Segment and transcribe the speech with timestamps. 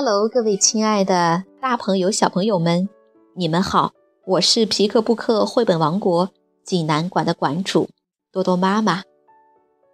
[0.00, 2.88] Hello，各位亲爱的大朋友、小朋友们，
[3.34, 3.90] 你们好！
[4.26, 6.30] 我是皮克布克绘本王国
[6.62, 7.88] 济南馆的馆主
[8.30, 9.02] 多多妈妈。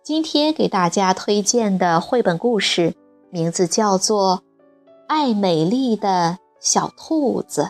[0.02, 2.94] 今天给大家推荐的绘本故事
[3.30, 4.42] 名字叫做
[5.06, 7.62] 《爱美丽的小兔子》。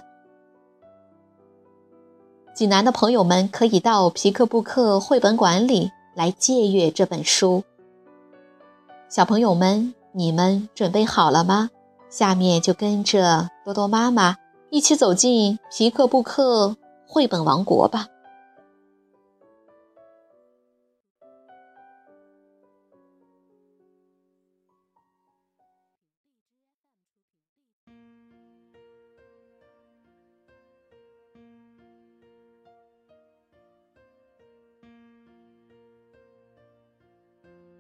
[2.53, 7.63] 济南的朋友们可以到皮克布克绘本馆里来借阅这本书。
[9.09, 11.71] 小朋友们，你们准备好了吗？
[12.15, 14.37] 下面就跟着多多妈妈
[14.71, 16.77] 一起走进皮克布克
[17.09, 18.07] 绘本王国吧。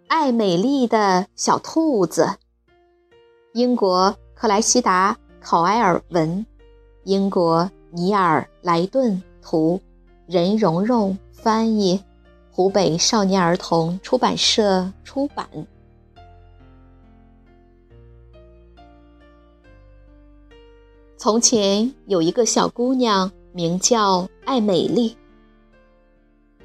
[0.08, 2.38] 爱美丽的小兔子，
[3.52, 4.16] 英国。
[4.34, 6.44] 克莱西达·考埃尔文，
[7.04, 9.80] 英国尼尔·莱顿图，
[10.26, 12.02] 任蓉蓉翻译，
[12.50, 15.48] 湖北少年儿童出版社出版。
[21.16, 25.16] 从前有一个小姑娘，名叫艾美丽。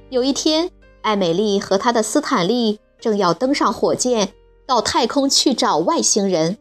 [0.10, 0.70] 有一天，
[1.02, 4.34] 艾美丽和她的斯坦利正要登上火箭，
[4.66, 6.58] 到太空去找外星人。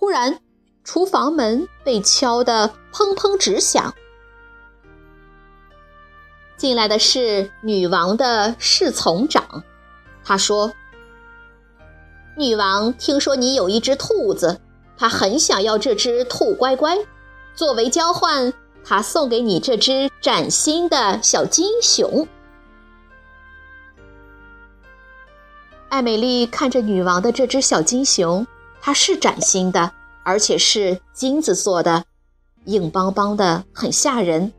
[0.00, 0.40] 忽然，
[0.82, 3.92] 厨房门被敲得砰砰直响。
[6.56, 9.62] 进来的是女王的侍从长，
[10.24, 10.72] 他说
[12.34, 14.58] ：“女王听说你有一只兔子，
[14.96, 16.96] 她很想要这只兔乖乖，
[17.54, 18.50] 作为交换，
[18.82, 22.26] 她送给你这只崭新的小金熊。”
[25.90, 28.46] 艾美丽看着女王的这只小金熊。
[28.82, 29.92] 它是崭新的，
[30.22, 32.04] 而且是金子做的，
[32.66, 34.52] 硬邦邦的，很吓人。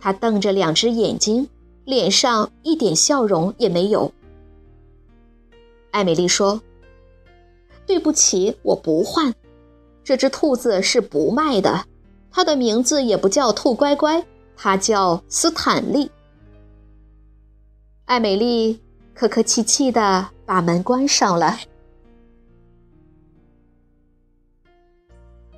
[0.00, 1.48] 他瞪着两只眼睛，
[1.84, 4.12] 脸上一点笑容也没有。
[5.90, 6.60] 艾美丽说
[7.86, 9.34] ：“对不起，我不换。
[10.02, 11.84] 这只兔子是不卖的，
[12.30, 14.24] 它的名字也不叫兔乖乖，
[14.56, 16.10] 它叫斯坦利。”
[18.06, 18.80] 艾美丽
[19.14, 21.58] 客客气气的把门关上了。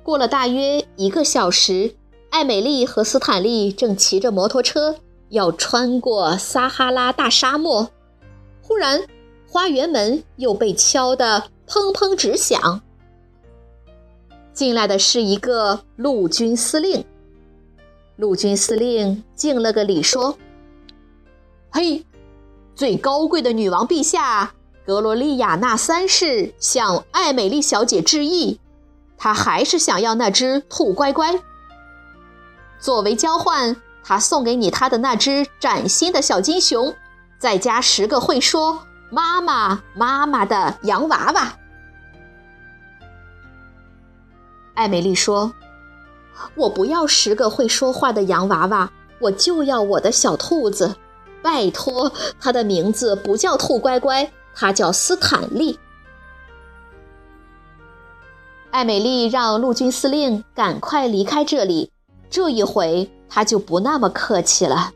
[0.03, 1.95] 过了大约一个小时，
[2.29, 4.97] 艾美丽和斯坦利正骑着摩托车
[5.29, 7.89] 要穿过撒哈拉大沙漠。
[8.61, 9.01] 忽然，
[9.49, 12.81] 花园门又被敲得砰砰直响。
[14.53, 17.05] 进来的是一个陆军司令。
[18.17, 20.37] 陆军司令敬了个礼，说
[21.71, 22.05] ：“嘿，
[22.75, 24.53] 最高贵的女王陛下，
[24.85, 28.59] 格罗利亚娜三世向艾美丽小姐致意。”
[29.17, 31.39] 他还是想要那只兔乖乖。
[32.79, 36.93] 作为交换，他送给你他的那只崭新的小金熊，
[37.39, 41.53] 再加十个会说“妈妈妈妈”的洋娃娃。
[44.73, 45.53] 艾美丽说
[46.55, 48.91] ：“我不要十个会说话的洋娃娃，
[49.21, 50.95] 我就要我的小兔子。
[51.41, 55.79] 拜托，它的名字不叫兔乖乖，它叫斯坦利。”
[58.73, 61.91] 艾美丽让陆军司令赶快离开这里，
[62.27, 64.91] 这一回他就不那么客气了。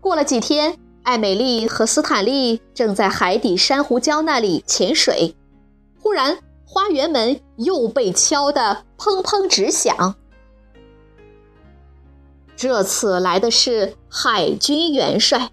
[0.00, 5.36] 过了几天，艾美丽和斯坦利正在海底珊瑚礁那里潜水，
[6.00, 10.16] 忽然花园门又被敲得砰砰直响。
[12.56, 15.52] 这次来的是海军元帅，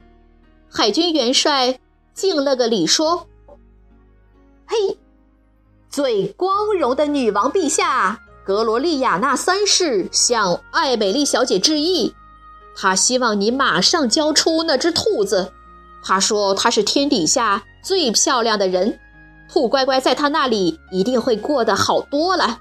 [0.68, 1.78] 海军元帅
[2.16, 3.28] 敬了个礼，说
[4.66, 4.98] ：“嘿。”
[5.90, 12.14] 最光荣的女王陛下，格罗利亚娜三世向艾美丽小姐致意。
[12.76, 15.52] 她希望你马上交出那只兔子。
[16.04, 19.00] 她说她是天底下最漂亮的人，
[19.52, 22.60] 兔乖乖在她那里一定会过得好多了。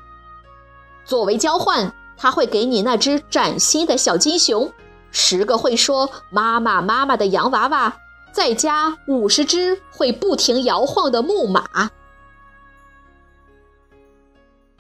[1.05, 4.73] 作为交换，他会给你那只崭新的小金熊，
[5.11, 7.95] 十个会说“妈妈妈妈”的洋娃娃，
[8.33, 11.91] 再加五十只会不停摇晃的木马。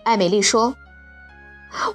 [0.08, 0.74] 艾美丽说：“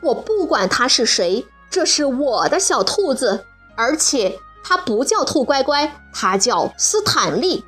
[0.03, 3.43] 我不管他是谁，这是我的小兔子，
[3.75, 7.65] 而且它不叫兔乖乖，它叫斯坦利。”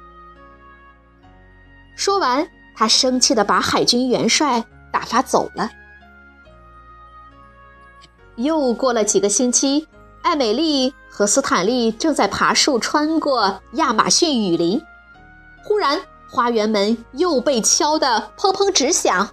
[1.97, 2.47] 说完，
[2.77, 4.63] 他生气的把海军元帅
[4.93, 5.71] 打发走了。
[8.35, 9.87] 又过了几个星期，
[10.21, 14.79] 艾美丽和斯坦利正在爬树穿过亚马逊雨林，
[15.63, 15.99] 忽然
[16.29, 19.27] 花园门又被敲得砰砰直响。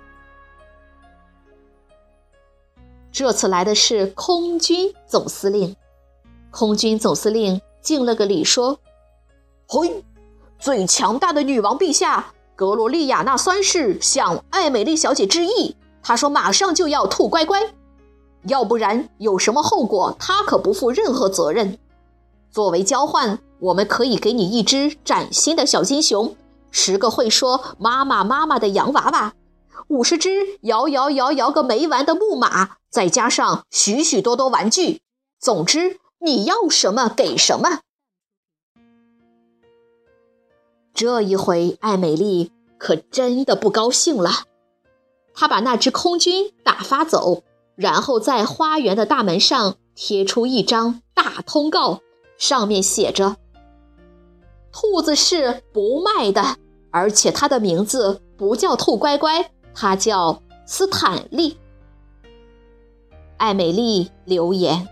[3.12, 5.76] 这次来的是空军总司令，
[6.50, 8.78] 空军总司令敬了个礼，说
[9.68, 10.02] ：“嘿，
[10.58, 15.76] 最强大的女王陛下，格罗利亚娜三世向艾美丽小姐致意。
[16.02, 17.74] 她说马上就要兔乖乖，
[18.48, 21.78] 要不然有什么后果，她可不负任何责任。
[22.50, 26.34] 作为交换，我们可以给你一只崭新的小金熊，
[26.70, 29.34] 十个会说妈妈妈妈的洋娃娃。”
[29.88, 35.02] 五十只摇摇摇摇个没完的木马，再加上许许多多玩具，
[35.38, 37.80] 总之你要什么给什么。
[40.94, 44.44] 这一回，艾美丽可真的不高兴了。
[45.34, 47.42] 她把那只空军打发走，
[47.74, 52.00] 然后在花园的大门上贴出一张大通告，
[52.36, 53.36] 上面写着
[54.70, 56.56] ：“兔子是不卖的，
[56.90, 61.56] 而且它的名字不叫兔乖乖。”他叫斯坦利。
[63.36, 64.88] 艾美丽留言。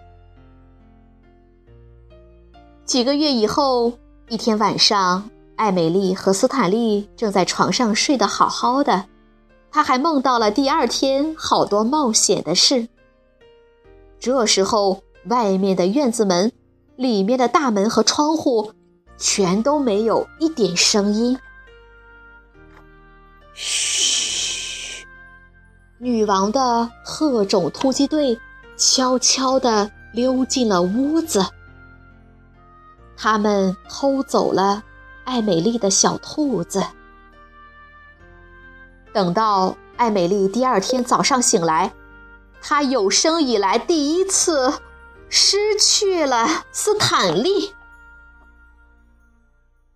[2.85, 3.93] 几个月以后，
[4.29, 9.07] 一天晚上，艾美丽和斯坦利正在床上睡得好好的，
[9.71, 12.89] 她还梦到了第二天好多冒险的事。
[14.19, 16.51] 这时候，外面的院子门、
[16.97, 18.73] 里面的大门和窗户，
[19.17, 21.39] 全都没有一点声音。
[23.55, 23.90] 嘘。
[26.03, 28.41] 女王的特种突击队
[28.75, 31.45] 悄悄地溜进了屋子，
[33.19, 34.83] 他们偷走了
[35.25, 36.83] 艾美丽的小兔子。
[39.13, 41.93] 等到艾美丽第二天早上醒来，
[42.63, 44.73] 她有生以来第一次
[45.29, 47.75] 失去了斯坦利。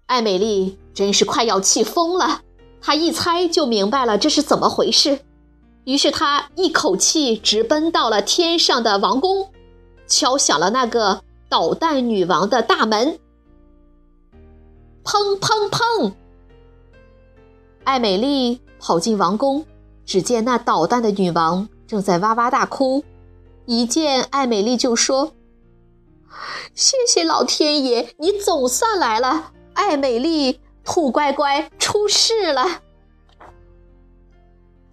[0.05, 2.43] 艾美丽真是快要气疯了，
[2.83, 5.21] 她一猜就明白了这是怎么回事。
[5.85, 9.51] 于是他一口气直奔到了天上的王宫，
[10.07, 13.19] 敲响了那个捣蛋女王的大门。
[15.05, 16.13] 砰砰砰！
[17.85, 19.67] 艾美丽跑进王宫，
[20.07, 23.05] 只见那捣蛋的女王正在哇哇大哭。
[23.67, 25.33] 一见艾美丽就说
[26.75, 29.53] ：“谢谢老天爷，你总算来了！
[29.75, 32.81] 艾美丽，兔乖乖出事了。”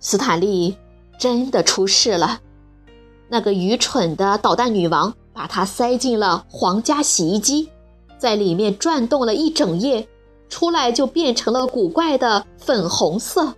[0.04, 0.76] 斯坦利
[1.20, 2.42] 真的出事了，
[3.30, 7.70] 那个愚蠢的导弹女王把它塞进了皇家洗衣机，
[8.18, 10.08] 在里面转动了一整夜，
[10.50, 13.54] 出来就变成了古怪的粉红色。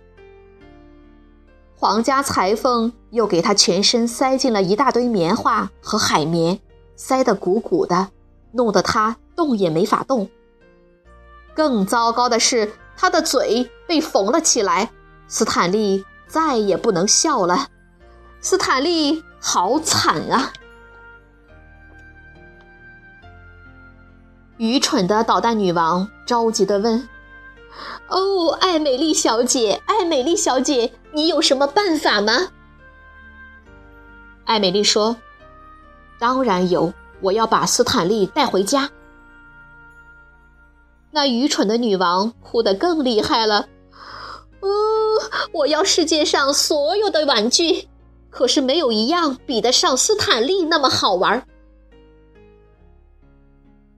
[1.74, 6.60] 皇家裁缝又给他全身塞进了一大堆棉花和海绵，
[6.94, 8.10] 塞得鼓鼓的，
[8.52, 10.28] 弄得他动也没法动。
[11.54, 14.90] 更糟糕的是，他的嘴被缝了起来。
[15.26, 16.04] 斯坦利。
[16.34, 17.68] 再也不能笑了，
[18.40, 20.52] 斯坦利好惨啊！
[24.56, 27.08] 愚蠢的捣蛋女王着急地问
[28.10, 32.48] ：“哦，艾美丽小姐，艾美丽小姐，你有什么办法吗？”
[34.44, 35.16] 艾美丽说
[36.18, 38.90] ：“当然有，我要把斯坦利带回家。”
[41.14, 43.68] 那愚蠢的女王哭得更厉害了。
[45.52, 47.88] 我要世界上所有的玩具，
[48.30, 51.46] 可是没有一样比得上斯坦利那么好玩。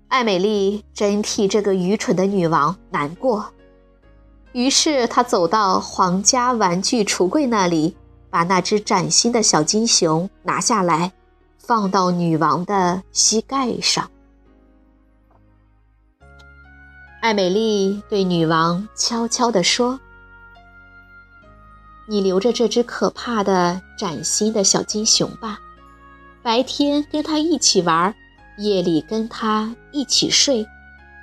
[0.09, 3.45] 艾美丽真替这个愚蠢的女王难过，
[4.53, 7.97] 于是她走到皇家玩具橱柜那里，
[8.31, 11.13] 把那只崭新的小金熊拿下来，
[11.59, 14.09] 放到女王的膝盖上。
[17.21, 19.99] 艾美丽对女王悄悄地说。
[22.09, 25.59] 你留着这只可怕的崭新的小金熊吧，
[26.41, 28.15] 白天跟它一起玩，
[28.59, 30.65] 夜里跟它一起睡，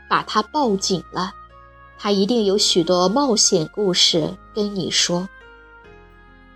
[0.10, 1.34] 把它抱紧了，
[1.98, 5.30] 它一定有许多冒险故事跟你说。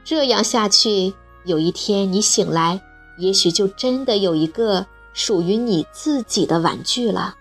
[0.03, 1.13] 这样下去，
[1.45, 2.81] 有一天你醒来，
[3.17, 7.33] 也许就真的有一个属于你自己的玩具了。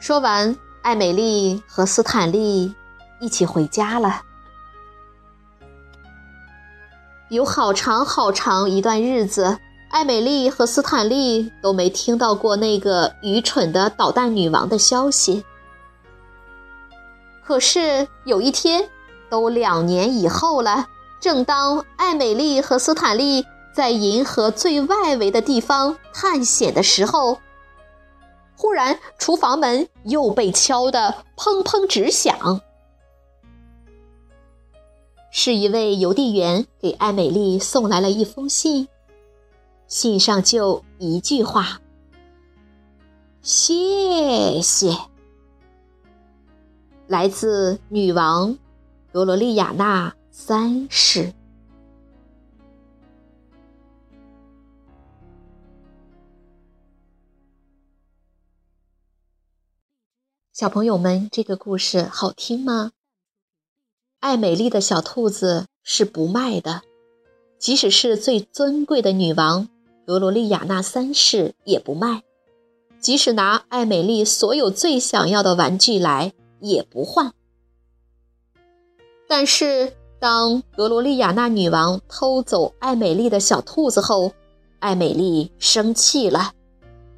[0.00, 2.74] 说完，艾美丽和斯坦利。
[3.20, 4.22] 一起回家了。
[7.28, 9.58] 有好长好长一段日子，
[9.90, 15.44] 艾美丽和斯坦利都没听到过那个愚蠢的导弹女王的消息。
[17.44, 18.88] 可是有一天，
[19.28, 20.88] 都两年以后了，
[21.20, 27.38] 正当艾美丽和斯坦利在银河最外围的地方探险的时候，
[28.56, 32.60] 忽然，厨房门又被敲得砰砰直响。
[35.32, 38.88] 是一位邮递员给艾美丽送来了一封信，
[39.86, 41.80] 信上就一句话
[43.40, 44.96] ：“谢谢。”
[47.06, 48.58] 来自女王
[49.12, 51.32] 罗罗利亚娜三世。
[60.52, 62.92] 小朋友们，这个故事好听吗？
[64.20, 66.82] 爱美丽的小兔子是不卖的，
[67.58, 69.66] 即使是最尊贵的女王
[70.04, 72.22] 罗罗利亚娜三世也不卖，
[73.00, 77.32] 即使拿爱美丽所有最想要的玩具来也不换。
[79.26, 84.32] 但是，当格罗利亚娜女王偷走爱美丽的小兔子后，
[84.80, 86.52] 爱美丽生气了，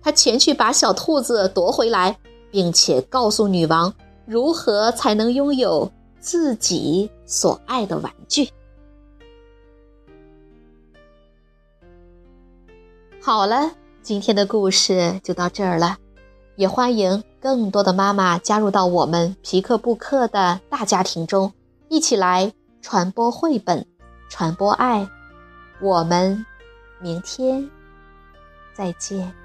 [0.00, 2.16] 她前去把小兔子夺回来，
[2.52, 3.92] 并且告诉女王
[4.25, 5.90] 如何才能拥有。
[6.23, 8.49] 自己所爱的玩具。
[13.21, 15.97] 好了，今天的故事就到这儿了，
[16.57, 21.52] 也欢迎更多的妈妈加入到我们皮克布克的大家庭中，
[21.88, 23.85] 一起来传播绘本，
[24.31, 25.09] 传播爱。
[25.81, 26.47] 我们
[27.00, 27.69] 明天
[28.73, 29.41] 再见。